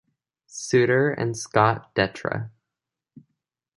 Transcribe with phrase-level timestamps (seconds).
[0.47, 2.49] Suter, and Scott Dettra.